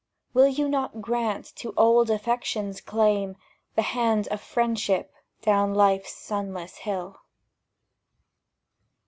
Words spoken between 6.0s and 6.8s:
sunless